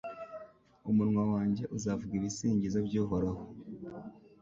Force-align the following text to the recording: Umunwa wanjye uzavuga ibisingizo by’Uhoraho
Umunwa 0.89 1.23
wanjye 1.33 1.63
uzavuga 1.77 2.13
ibisingizo 2.19 2.79
by’Uhoraho 2.87 3.43